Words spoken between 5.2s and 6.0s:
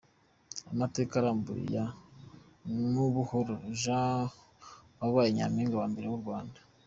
Nyampinga wa